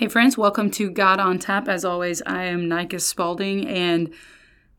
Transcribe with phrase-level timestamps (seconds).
[0.00, 1.68] Hey, friends, welcome to God on Tap.
[1.68, 4.10] As always, I am Nika Spalding, and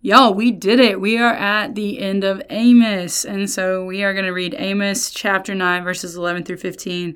[0.01, 0.99] y'all, we did it.
[0.99, 5.11] We are at the end of Amos, and so we are going to read Amos
[5.11, 7.15] chapter 9, verses 11 through 15,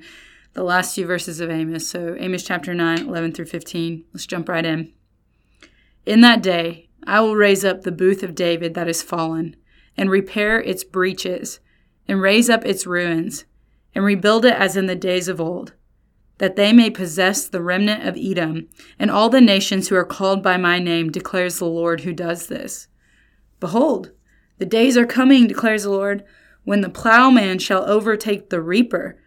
[0.52, 1.88] the last two verses of Amos.
[1.88, 4.04] So, Amos chapter 9, 11 through 15.
[4.12, 4.92] Let's jump right in.
[6.04, 9.56] In that day, I will raise up the booth of David that is fallen,
[9.96, 11.58] and repair its breaches,
[12.06, 13.46] and raise up its ruins,
[13.96, 15.72] and rebuild it as in the days of old
[16.38, 18.68] that they may possess the remnant of Edom,
[18.98, 22.48] and all the nations who are called by my name, declares the Lord who does
[22.48, 22.88] this.
[23.60, 24.12] Behold,
[24.58, 26.24] the days are coming, declares the Lord,
[26.64, 29.18] when the plowman shall overtake the reaper,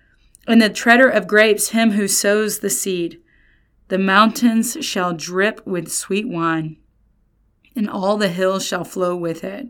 [0.48, 3.22] and the treader of grapes him who sows the seed.
[3.88, 6.78] The mountains shall drip with sweet wine,
[7.76, 9.68] and all the hills shall flow with it.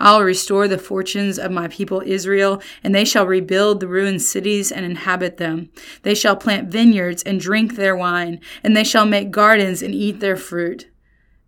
[0.00, 4.72] I'll restore the fortunes of my people Israel, and they shall rebuild the ruined cities
[4.72, 5.70] and inhabit them.
[6.02, 10.20] They shall plant vineyards and drink their wine, and they shall make gardens and eat
[10.20, 10.88] their fruit.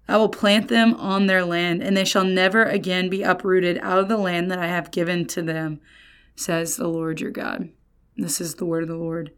[0.08, 3.98] I will plant them on their land, and they shall never again be uprooted out
[3.98, 5.80] of the land that I have given to them,
[6.36, 7.70] says the Lord your God.
[8.16, 9.32] This is the word of the Lord.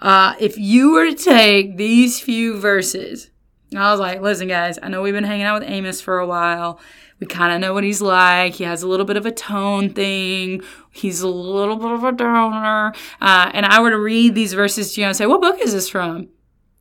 [0.00, 3.30] Uh, if you were to take these few verses,
[3.76, 6.26] I was like, listen, guys, I know we've been hanging out with Amos for a
[6.26, 6.80] while
[7.24, 8.54] we kind of know what he's like.
[8.54, 10.62] He has a little bit of a tone thing.
[10.92, 12.92] He's a little bit of a downer.
[13.20, 15.72] Uh, and I were to read these verses to you and say, what book is
[15.72, 16.28] this from?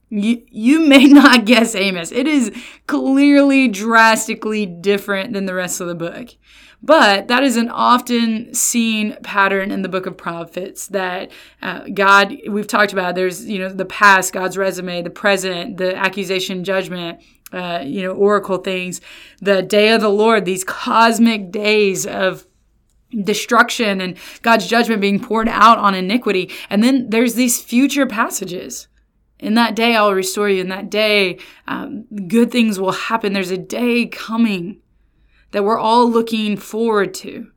[0.09, 2.11] You, you may not guess Amos.
[2.11, 2.51] It is
[2.87, 6.29] clearly drastically different than the rest of the book.
[6.81, 12.35] But that is an often seen pattern in the book of prophets that uh, God,
[12.49, 17.21] we've talked about, there's, you know, the past, God's resume, the present, the accusation, judgment,
[17.53, 18.99] uh, you know, oracle things,
[19.39, 22.45] the day of the Lord, these cosmic days of
[23.23, 26.49] destruction and God's judgment being poured out on iniquity.
[26.69, 28.87] And then there's these future passages.
[29.39, 30.61] In that day, I'll restore you.
[30.61, 31.37] In that day,
[31.67, 33.33] um, good things will happen.
[33.33, 34.81] There's a day coming
[35.51, 37.51] that we're all looking forward to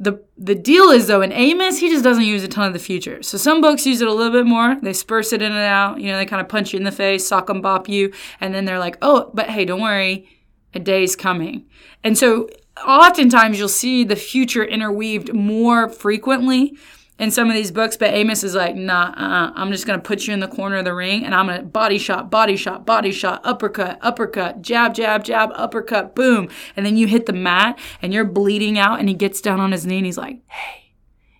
[0.00, 2.78] the the deal is though in Amos he just doesn't use a ton of the
[2.78, 3.22] future.
[3.22, 4.76] So some books use it a little bit more.
[4.80, 6.00] They spurse it in and out.
[6.00, 8.54] You know, they kind of punch you in the face, sock and bop you, and
[8.54, 10.26] then they're like, "Oh, but hey, don't worry,
[10.74, 11.66] a day's coming."
[12.02, 12.48] And so
[12.84, 16.78] oftentimes you'll see the future interweaved more frequently
[17.20, 19.52] in some of these books, but Amos is like, nah, uh-uh.
[19.54, 21.60] I'm just going to put you in the corner of the ring and I'm going
[21.60, 26.48] to body shot, body shot, body shot, uppercut, uppercut, jab, jab, jab, uppercut, boom.
[26.74, 29.70] And then you hit the mat and you're bleeding out and he gets down on
[29.70, 30.94] his knee and he's like, hey,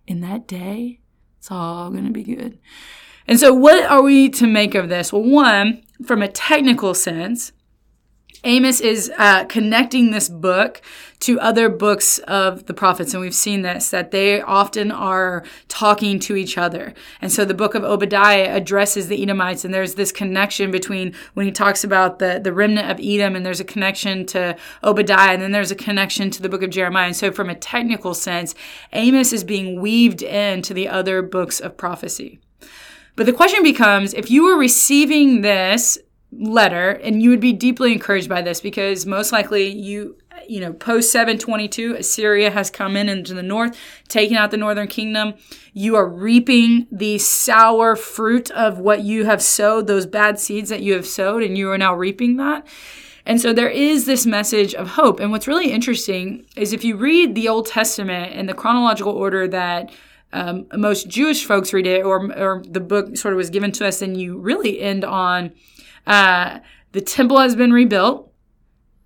[0.07, 1.01] in that day,
[1.39, 2.59] it's all going to be good.
[3.27, 5.15] And so what are we to make of this?
[5.15, 7.53] Well, one, from a technical sense,
[8.45, 10.81] Amos is uh, connecting this book
[11.21, 16.19] to other books of the prophets, and we've seen this that they often are talking
[16.21, 16.95] to each other.
[17.21, 21.45] And so the book of Obadiah addresses the Edomites, and there's this connection between when
[21.45, 25.43] he talks about the, the remnant of Edom, and there's a connection to Obadiah, and
[25.43, 27.09] then there's a connection to the book of Jeremiah.
[27.09, 28.55] And so, from a technical sense,
[28.95, 32.41] Amos is being weaved into the other books of prophecy.
[33.17, 35.99] But the question becomes if you were receiving this
[36.33, 40.17] letter and you would be deeply encouraged by this because most likely you
[40.49, 43.77] you know post 722 assyria has come in into the north
[44.09, 45.35] taking out the northern kingdom.
[45.73, 50.83] You are reaping the sour fruit of what you have sowed those bad seeds that
[50.83, 52.67] you have sowed and you are now reaping that.
[53.27, 55.21] And so there is this message of hope.
[55.21, 59.47] And what's really interesting is if you read the old testament in the chronological order
[59.49, 59.93] that
[60.33, 63.87] um, most Jewish folks read it, or, or the book sort of was given to
[63.87, 65.53] us, and you really end on
[66.07, 66.61] uh,
[66.93, 68.33] the temple has been rebuilt.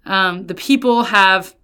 [0.07, 1.55] Um, the people have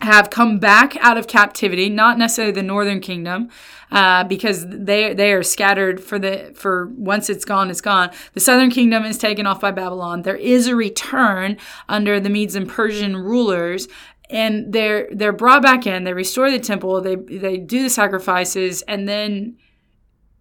[0.00, 3.48] have come back out of captivity, not necessarily the northern kingdom,
[3.90, 8.10] uh, because they they are scattered for the for once it's gone, it's gone.
[8.32, 10.22] The southern kingdom is taken off by Babylon.
[10.22, 11.56] There is a return
[11.88, 13.88] under the Medes and Persian rulers,
[14.30, 16.04] and they're they're brought back in.
[16.04, 17.00] They restore the temple.
[17.00, 19.56] They they do the sacrifices, and then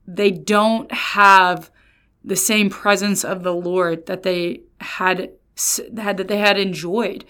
[0.07, 1.69] they don't have
[2.23, 5.31] the same presence of the Lord that they had
[5.95, 7.25] had that they had enjoyed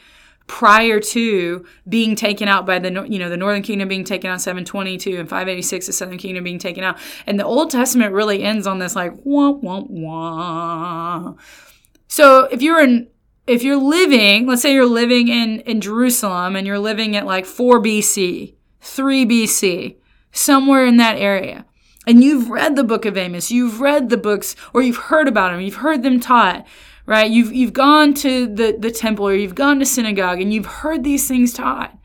[0.48, 4.42] prior to being taken out by the you know the northern kingdom being taken out
[4.42, 6.98] 722 and 586 the southern kingdom being taken out.
[7.26, 11.34] And the old testament really ends on this like wah wah wah.
[12.08, 13.08] So if you're in
[13.48, 17.46] if you're living let's say you're living in in jerusalem and you're living at like
[17.46, 19.98] 4 bc 3 bc
[20.32, 21.66] somewhere in that area
[22.06, 25.52] and you've read the book of Amos, you've read the books, or you've heard about
[25.52, 26.66] them, you've heard them taught,
[27.06, 27.30] right?
[27.30, 31.04] You've, you've gone to the, the temple or you've gone to synagogue and you've heard
[31.04, 31.98] these things taught.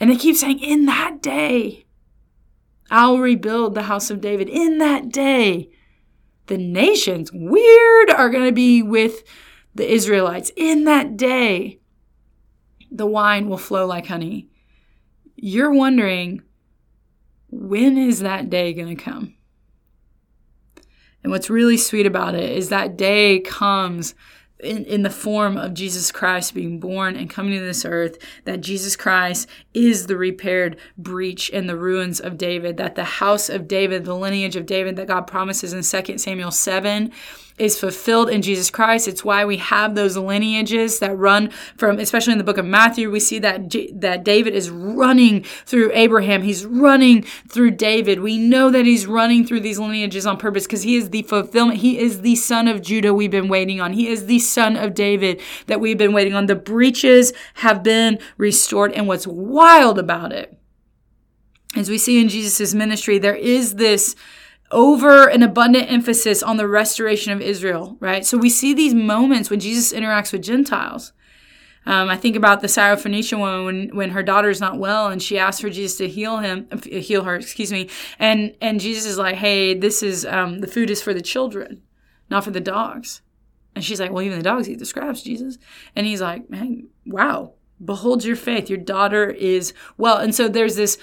[0.00, 1.86] And they keep saying, in that day,
[2.90, 4.48] I'll rebuild the house of David.
[4.48, 5.70] In that day,
[6.46, 9.22] the nations, weird, are going to be with
[9.74, 10.50] the Israelites.
[10.56, 11.78] In that day,
[12.90, 14.48] the wine will flow like honey.
[15.36, 16.42] You're wondering,
[17.52, 19.34] when is that day going to come?
[21.22, 24.14] And what's really sweet about it is that day comes
[24.62, 28.60] in, in the form of Jesus Christ being born and coming to this earth, that
[28.60, 33.68] Jesus Christ is the repaired breach in the ruins of David, that the house of
[33.68, 37.12] David, the lineage of David that God promises in 2 Samuel 7,
[37.58, 39.06] is fulfilled in Jesus Christ.
[39.06, 43.10] It's why we have those lineages that run from, especially in the book of Matthew,
[43.10, 46.42] we see that, that David is running through Abraham.
[46.42, 48.20] He's running through David.
[48.20, 51.80] We know that he's running through these lineages on purpose because he is the fulfillment.
[51.80, 53.92] He is the son of Judah we've been waiting on.
[53.92, 56.46] He is the son of David that we've been waiting on.
[56.46, 58.92] The breaches have been restored.
[58.92, 60.56] And what's wild about it,
[61.76, 64.14] as we see in Jesus' ministry, there is this
[64.70, 68.24] over an abundant emphasis on the restoration of Israel, right?
[68.24, 71.12] So we see these moments when Jesus interacts with Gentiles.
[71.84, 75.38] Um, I think about the Syrophoenician woman when, when her daughter's not well and she
[75.38, 77.90] asks for Jesus to heal him, heal her, excuse me.
[78.18, 81.82] And, and Jesus is like, Hey, this is, um, the food is for the children,
[82.30, 83.20] not for the dogs.
[83.74, 85.58] And she's like, Well, even the dogs eat the scraps, Jesus.
[85.96, 87.54] And he's like, Hey, wow,
[87.84, 88.68] behold your faith.
[88.68, 90.18] Your daughter is well.
[90.18, 90.98] And so there's this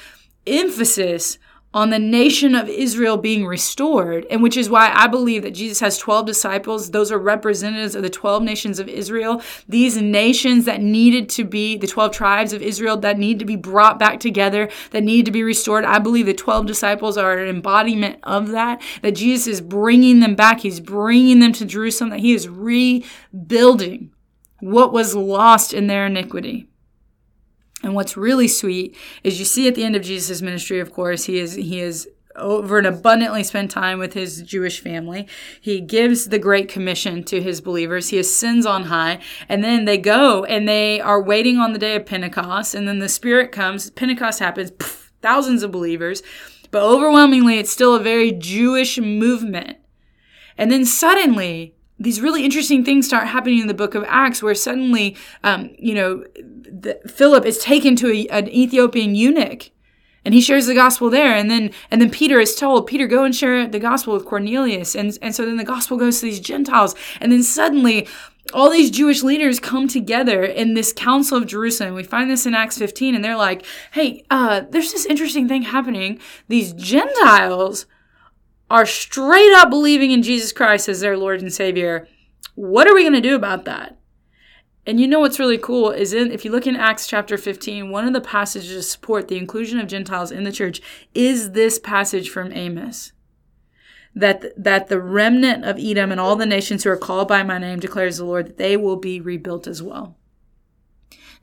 [0.48, 1.38] emphasis
[1.72, 5.80] on the nation of Israel being restored, and which is why I believe that Jesus
[5.82, 6.90] has 12 disciples.
[6.90, 9.42] Those are representatives of the 12 nations of Israel.
[9.68, 13.56] These nations that needed to be, the 12 tribes of Israel that need to be
[13.56, 15.86] brought back together, that need to be restored.
[15.86, 20.36] I believe the 12 disciples are an embodiment of that, that Jesus is bringing them
[20.36, 20.62] back.
[20.62, 24.12] He's bringing them to Jerusalem, that he is rebuilding
[24.60, 26.69] what was lost in their iniquity.
[27.84, 31.26] And what's really sweet is you see at the end of Jesus' ministry, of course,
[31.26, 35.28] he is he is over and abundantly spent time with his Jewish family.
[35.60, 38.10] He gives the Great Commission to his believers.
[38.10, 41.96] He ascends on high, and then they go and they are waiting on the day
[41.96, 43.90] of Pentecost, and then the Spirit comes.
[43.92, 44.72] Pentecost happens,
[45.22, 46.22] thousands of believers,
[46.72, 49.78] but overwhelmingly, it's still a very Jewish movement.
[50.58, 54.56] And then suddenly, these really interesting things start happening in the book of Acts, where
[54.56, 59.72] suddenly, um, you know, the, Philip is taken to a, an Ethiopian eunuch,
[60.24, 61.36] and he shares the gospel there.
[61.36, 64.96] And then, and then Peter is told, Peter, go and share the gospel with Cornelius.
[64.96, 68.08] And and so then the gospel goes to these Gentiles, and then suddenly.
[68.52, 71.94] All these Jewish leaders come together in this Council of Jerusalem.
[71.94, 75.62] We find this in Acts 15, and they're like, hey, uh, there's this interesting thing
[75.62, 76.20] happening.
[76.48, 77.86] These Gentiles
[78.70, 82.08] are straight up believing in Jesus Christ as their Lord and Savior.
[82.56, 83.98] What are we going to do about that?
[84.86, 87.92] And you know what's really cool is in if you look in Acts chapter 15,
[87.92, 90.82] one of the passages to support the inclusion of Gentiles in the church
[91.14, 93.12] is this passage from Amos.
[94.16, 97.60] That that the remnant of Edom and all the nations who are called by my
[97.60, 100.18] name declares the Lord that they will be rebuilt as well.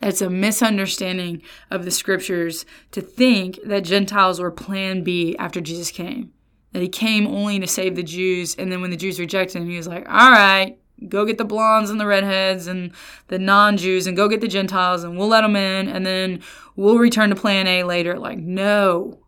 [0.01, 5.91] That's a misunderstanding of the scriptures to think that Gentiles were plan B after Jesus
[5.91, 6.33] came
[6.77, 8.55] that he came only to save the Jews.
[8.55, 10.79] And then when the Jews rejected him, he was like, all right,
[11.09, 12.93] go get the blondes and the redheads and
[13.29, 16.43] the non Jews and go get the Gentiles and we'll let them in and then
[16.77, 18.19] we'll return to plan A later.
[18.19, 19.21] Like, no,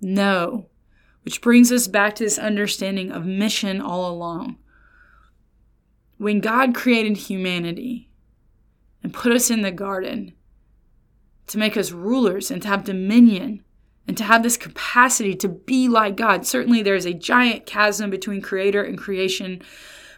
[0.00, 0.70] no.
[1.22, 4.56] Which brings us back to this understanding of mission all along.
[6.16, 8.08] When God created humanity
[9.02, 10.32] and put us in the garden
[11.48, 13.65] to make us rulers and to have dominion,
[14.08, 16.46] and to have this capacity to be like God.
[16.46, 19.62] Certainly, there is a giant chasm between creator and creation.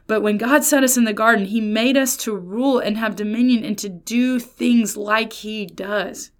[0.06, 3.16] But when God set us in the garden, He made us to rule and have
[3.16, 6.30] dominion and to do things like He does.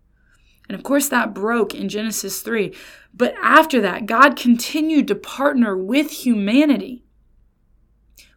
[0.69, 2.75] And of course, that broke in Genesis 3.
[3.15, 7.05] But after that, God continued to partner with humanity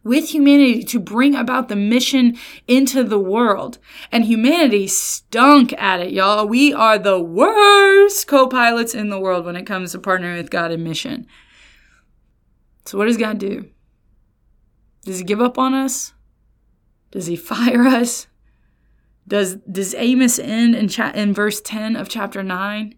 [0.04, 2.36] with humanity to bring about the mission
[2.66, 3.78] into the world.
[4.10, 6.46] And humanity stunk at it, y'all.
[6.46, 10.50] We are the worst co pilots in the world when it comes to partnering with
[10.50, 11.26] God in mission.
[12.84, 13.68] So, what does God do?
[15.04, 16.12] Does he give up on us?
[17.10, 18.26] Does he fire us?
[19.26, 22.94] Does, does Amos end in, cha- in verse 10 of chapter 9?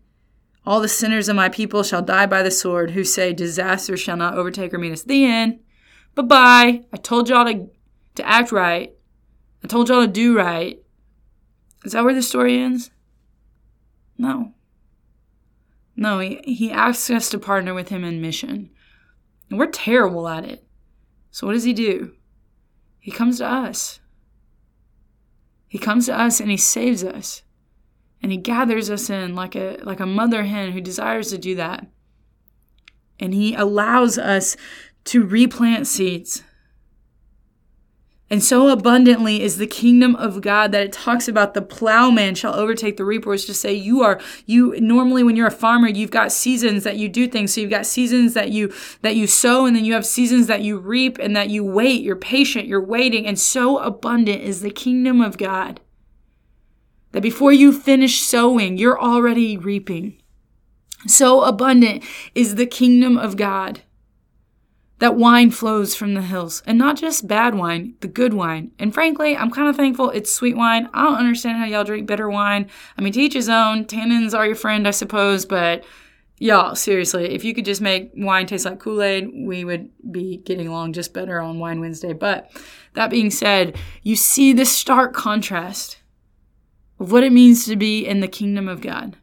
[0.66, 4.16] All the sinners of my people shall die by the sword, who say, Disaster shall
[4.16, 5.02] not overtake or meet us.
[5.02, 5.60] The end.
[6.14, 6.84] Bye bye.
[6.92, 7.68] I told y'all to,
[8.16, 8.94] to act right.
[9.62, 10.80] I told y'all to do right.
[11.84, 12.90] Is that where the story ends?
[14.16, 14.52] No.
[15.96, 18.70] No, he, he asks us to partner with him in mission.
[19.50, 20.66] And we're terrible at it.
[21.30, 22.14] So what does he do?
[23.00, 24.00] He comes to us.
[25.68, 27.42] He comes to us and he saves us.
[28.22, 31.54] And he gathers us in like a like a mother hen who desires to do
[31.56, 31.86] that.
[33.20, 34.56] And he allows us
[35.04, 36.42] to replant seeds.
[38.30, 42.54] And so abundantly is the kingdom of God that it talks about the plowman shall
[42.54, 46.10] overtake the reaper, which to say you are you normally when you're a farmer, you've
[46.10, 47.52] got seasons that you do things.
[47.52, 50.62] So you've got seasons that you that you sow, and then you have seasons that
[50.62, 52.02] you reap and that you wait.
[52.02, 55.80] You're patient, you're waiting, and so abundant is the kingdom of God
[57.12, 60.20] that before you finish sowing, you're already reaping.
[61.06, 62.02] So abundant
[62.34, 63.82] is the kingdom of God
[65.04, 68.70] that wine flows from the hills and not just bad wine, the good wine.
[68.78, 70.88] And frankly, I'm kind of thankful it's sweet wine.
[70.94, 72.70] I don't understand how y'all drink bitter wine.
[72.96, 73.84] I mean, to each his own.
[73.84, 75.84] Tannins are your friend, I suppose, but
[76.38, 80.38] y'all, seriously, if you could just make wine taste like Kool Aid, we would be
[80.38, 82.14] getting along just better on Wine Wednesday.
[82.14, 82.50] But
[82.94, 85.98] that being said, you see this stark contrast
[86.98, 89.18] of what it means to be in the kingdom of God.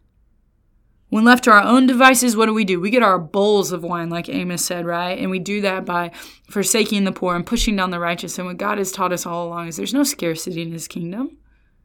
[1.11, 2.79] When left to our own devices, what do we do?
[2.79, 5.19] We get our bowls of wine, like Amos said, right?
[5.19, 6.11] And we do that by
[6.49, 8.37] forsaking the poor and pushing down the righteous.
[8.39, 11.35] And what God has taught us all along is there's no scarcity in his kingdom.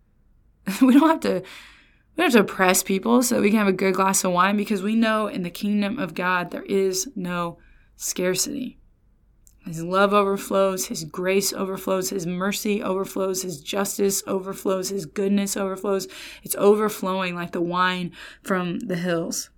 [0.80, 1.42] we don't have to
[2.16, 4.56] we don't have to oppress people so we can have a good glass of wine
[4.56, 7.58] because we know in the kingdom of God there is no
[7.96, 8.78] scarcity.
[9.66, 16.06] His love overflows, His grace overflows, His mercy overflows, His justice overflows, His goodness overflows.
[16.44, 19.50] It's overflowing like the wine from the hills.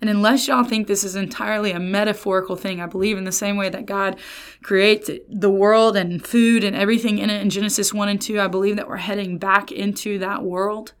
[0.00, 3.56] And unless y'all think this is entirely a metaphorical thing, I believe in the same
[3.56, 4.20] way that God
[4.62, 8.46] creates the world and food and everything in it in Genesis 1 and 2, I
[8.46, 10.92] believe that we're heading back into that world.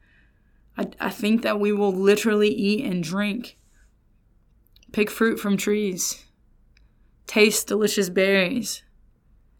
[0.76, 3.58] I, I think that we will literally eat and drink,
[4.92, 6.24] pick fruit from trees
[7.30, 8.82] taste delicious berries,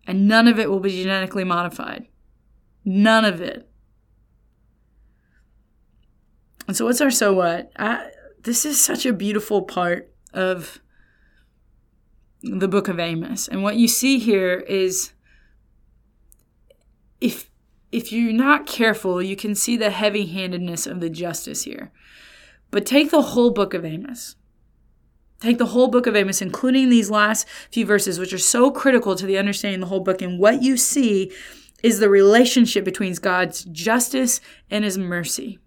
[0.04, 2.08] and none of it will be genetically modified.
[2.84, 3.70] None of it.
[6.66, 7.70] And so, what's our so what?
[7.76, 8.10] I,
[8.42, 10.80] this is such a beautiful part of
[12.42, 13.46] the book of Amos.
[13.46, 15.12] And what you see here is
[17.20, 17.50] if
[17.92, 21.92] if you're not careful, you can see the heavy-handedness of the justice here.
[22.72, 24.34] But take the whole book of Amos.
[25.40, 29.16] Take the whole book of Amos, including these last few verses, which are so critical
[29.16, 30.20] to the understanding of the whole book.
[30.20, 31.32] And what you see
[31.82, 35.58] is the relationship between God's justice and his mercy.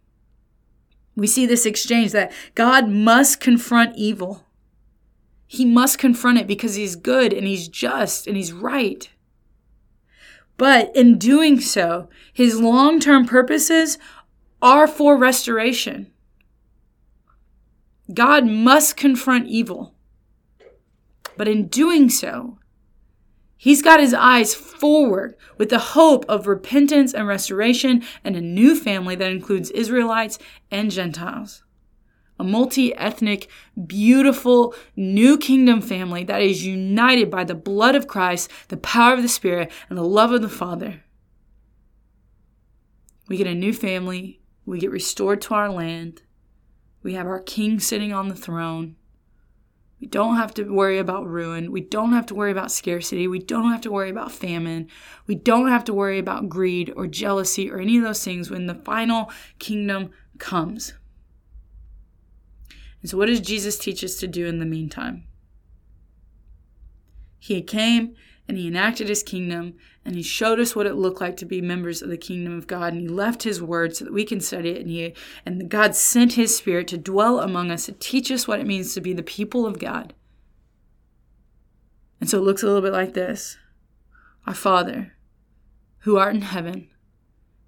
[1.16, 4.46] We see this exchange that God must confront evil.
[5.48, 9.10] He must confront it because he's good and he's just and he's right.
[10.58, 13.98] But in doing so, his long term purposes
[14.62, 16.13] are for restoration.
[18.12, 19.94] God must confront evil.
[21.38, 22.60] But in doing so,
[23.58, 28.76] he's got his eyes forward with the hope of repentance and restoration and a new
[28.76, 30.38] family that includes Israelites
[30.70, 31.64] and Gentiles.
[32.40, 33.48] A multi ethnic,
[33.88, 39.22] beautiful, new kingdom family that is united by the blood of Christ, the power of
[39.22, 41.04] the Spirit, and the love of the Father.
[43.28, 46.24] We get a new family, we get restored to our land,
[47.04, 48.96] we have our king sitting on the throne.
[50.00, 51.72] We don't have to worry about ruin.
[51.72, 53.28] We don't have to worry about scarcity.
[53.28, 54.90] We don't have to worry about famine.
[55.28, 58.66] We don't have to worry about greed or jealousy or any of those things when
[58.66, 60.94] the final kingdom comes.
[63.02, 65.26] And so, what does Jesus teach us to do in the meantime?
[67.40, 68.16] He came
[68.48, 71.62] and he enacted his kingdom and he showed us what it looked like to be
[71.62, 74.42] members of the kingdom of God and he left his word so that we can
[74.42, 75.14] study it and he
[75.46, 78.94] and God sent his spirit to dwell among us to teach us what it means
[78.94, 80.14] to be the people of God.
[82.20, 83.58] And so it looks a little bit like this.
[84.46, 85.14] Our Father,
[86.00, 86.90] who art in heaven,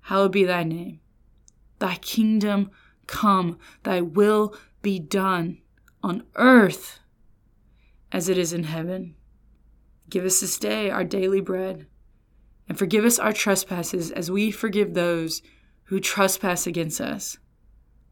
[0.01, 0.99] hallowed be thy name.
[1.79, 2.71] Thy kingdom
[3.07, 5.61] come, thy will be done
[6.03, 6.99] on earth
[8.11, 9.15] as it is in heaven.
[10.15, 11.87] Give us this day our daily bread,
[12.69, 15.41] and forgive us our trespasses as we forgive those
[15.87, 17.37] who trespass against us.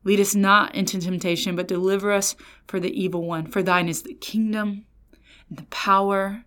[0.04, 2.36] Lead us not into temptation, but deliver us
[2.68, 3.46] for the evil one.
[3.46, 4.84] For thine is the kingdom,
[5.48, 6.44] and the power,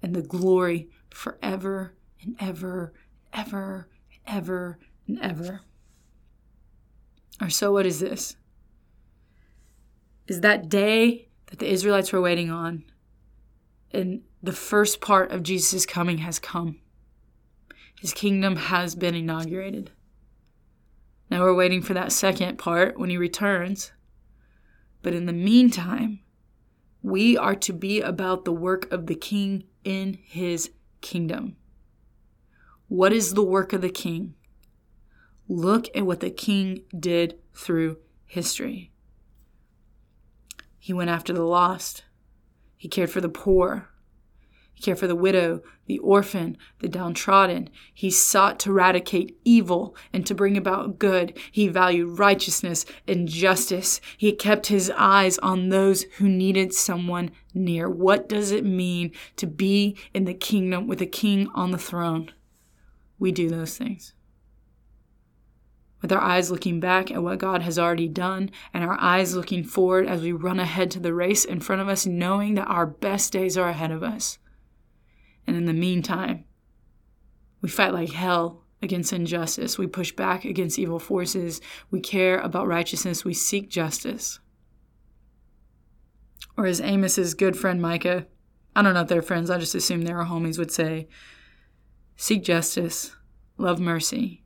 [0.00, 2.92] and the glory forever and ever,
[3.32, 4.78] and ever, and ever,
[5.08, 5.62] and ever.
[7.40, 8.36] Or so, what is this?
[10.28, 12.84] Is that day that the Israelites were waiting on.
[13.90, 16.80] And the first part of Jesus' coming has come.
[18.00, 19.92] His kingdom has been inaugurated.
[21.30, 23.92] Now we're waiting for that second part when he returns.
[25.02, 26.20] But in the meantime,
[27.02, 30.70] we are to be about the work of the king in his
[31.00, 31.56] kingdom.
[32.88, 34.34] What is the work of the king?
[35.48, 38.92] Look at what the king did through history.
[40.78, 42.04] He went after the lost.
[42.76, 43.88] He cared for the poor.
[44.82, 47.70] He cared for the widow, the orphan, the downtrodden.
[47.94, 51.38] He sought to eradicate evil and to bring about good.
[51.52, 54.00] He valued righteousness and justice.
[54.16, 57.88] He kept his eyes on those who needed someone near.
[57.88, 62.32] What does it mean to be in the kingdom with a king on the throne?
[63.20, 64.14] We do those things
[66.00, 69.62] with our eyes looking back at what God has already done and our eyes looking
[69.62, 72.84] forward as we run ahead to the race in front of us, knowing that our
[72.84, 74.40] best days are ahead of us.
[75.46, 76.44] And in the meantime,
[77.60, 79.78] we fight like hell against injustice.
[79.78, 81.60] We push back against evil forces.
[81.90, 83.24] We care about righteousness.
[83.24, 84.40] We seek justice.
[86.56, 88.26] Or as Amos's good friend Micah,
[88.74, 91.08] I don't know if they're friends, I just assume they were homies, would say,
[92.16, 93.14] seek justice,
[93.58, 94.44] love mercy,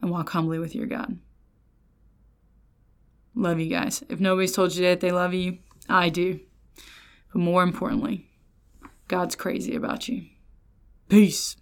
[0.00, 1.18] and walk humbly with your God.
[3.34, 4.02] Love you guys.
[4.08, 6.40] If nobody's told you that they love you, I do.
[7.32, 8.30] But more importantly,
[9.08, 10.26] God's crazy about you.
[11.08, 11.56] Peace.